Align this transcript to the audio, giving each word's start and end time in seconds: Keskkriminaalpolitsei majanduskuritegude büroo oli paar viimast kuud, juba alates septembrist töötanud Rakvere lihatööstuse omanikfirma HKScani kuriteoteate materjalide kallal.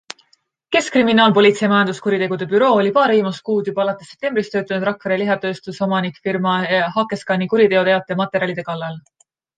Keskkriminaalpolitsei 0.75 1.67
majanduskuritegude 1.73 2.47
büroo 2.53 2.71
oli 2.83 2.93
paar 2.95 3.13
viimast 3.15 3.45
kuud, 3.51 3.69
juba 3.71 3.83
alates 3.85 4.09
septembrist 4.15 4.55
töötanud 4.57 4.87
Rakvere 4.91 5.19
lihatööstuse 5.23 5.85
omanikfirma 5.89 6.55
HKScani 6.97 7.51
kuriteoteate 7.53 8.19
materjalide 8.25 8.69
kallal. 8.73 8.99